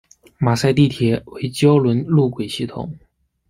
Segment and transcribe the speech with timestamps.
[0.39, 2.97] 马赛地铁为胶轮路轨系统。